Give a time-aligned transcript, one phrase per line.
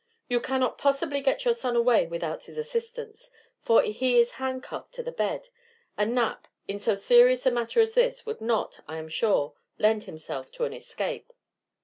[0.27, 3.29] You cannot possibly get your son away without his assistance,
[3.61, 5.49] for he is handcuffed to the bed,
[5.95, 10.05] and Knapp, in so serious a matter as this, would not, I am sure, lend
[10.05, 11.31] himself to an escape.